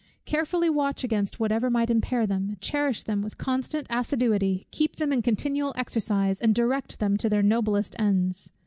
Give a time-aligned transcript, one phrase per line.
[0.25, 5.21] Carefully watch against whatever might impair them, cherish them with constant assiduity, keep them in
[5.21, 8.51] continual exercise, and direct them to their noblest ends.